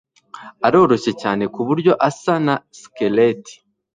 aroroshye 0.67 1.11
cyane 1.21 1.43
kuburyo 1.53 1.91
asa 2.07 2.33
na 2.45 2.55
skeleti 2.79 3.55